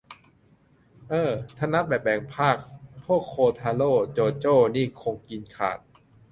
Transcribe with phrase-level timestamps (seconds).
[1.09, 2.55] เอ้อ ถ้านับแบบแบ่งภาค
[3.05, 5.79] พวกโคทาโร่ โจโจ้ นี่คงกินขาด